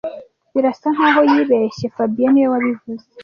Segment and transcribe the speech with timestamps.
[0.53, 3.05] Birasa nkaho yibeshye fabien niwe wabivuze